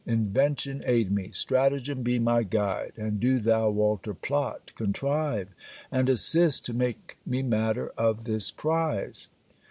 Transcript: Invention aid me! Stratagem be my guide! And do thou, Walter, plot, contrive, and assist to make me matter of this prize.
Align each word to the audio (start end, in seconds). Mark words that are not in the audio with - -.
Invention 0.07 0.81
aid 0.87 1.11
me! 1.11 1.29
Stratagem 1.29 2.01
be 2.01 2.17
my 2.17 2.41
guide! 2.41 2.93
And 2.97 3.19
do 3.19 3.37
thou, 3.37 3.69
Walter, 3.69 4.15
plot, 4.15 4.71
contrive, 4.73 5.49
and 5.91 6.09
assist 6.09 6.65
to 6.65 6.73
make 6.73 7.17
me 7.23 7.43
matter 7.43 7.89
of 7.95 8.23
this 8.23 8.49
prize. 8.49 9.27